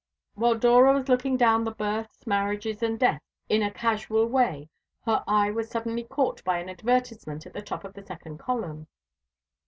While 0.33 0.55
Dora 0.55 0.93
was 0.93 1.09
looking 1.09 1.37
down 1.37 1.63
the 1.63 1.69
births, 1.69 2.25
marriages, 2.25 2.81
and 2.81 2.97
deaths 2.97 3.43
in 3.49 3.61
a 3.61 3.69
casual 3.69 4.25
way, 4.25 4.67
her 5.05 5.23
eye 5.27 5.51
was 5.51 5.69
suddenly 5.69 6.01
caught 6.05 6.43
by 6.43 6.57
an 6.57 6.69
advertisement 6.69 7.45
at 7.45 7.53
the 7.53 7.61
top 7.61 7.83
of 7.83 7.93
the 7.93 8.03
second 8.03 8.39
column. 8.39 8.87